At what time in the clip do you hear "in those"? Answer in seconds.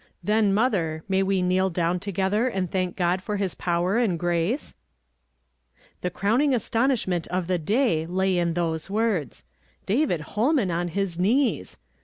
8.39-8.89